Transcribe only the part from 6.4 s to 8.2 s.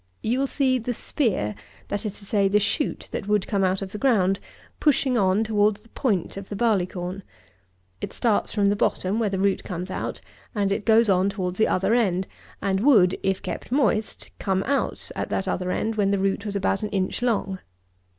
the barley corn. It